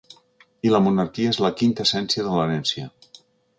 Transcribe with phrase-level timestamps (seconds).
[0.69, 2.91] I la monarquia és la quinta essència de l’herència.